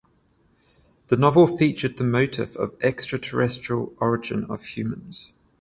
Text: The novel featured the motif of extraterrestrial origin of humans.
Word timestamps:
The 1.09 1.15
novel 1.15 1.45
featured 1.57 1.97
the 1.97 2.03
motif 2.03 2.55
of 2.55 2.73
extraterrestrial 2.81 3.93
origin 3.99 4.45
of 4.45 4.63
humans. 4.65 5.31